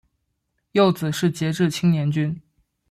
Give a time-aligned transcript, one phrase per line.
[0.71, 2.41] 幼子是杰志青年军。